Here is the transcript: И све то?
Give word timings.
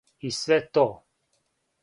И 0.29 0.31
све 0.37 0.57
то? 0.79 0.87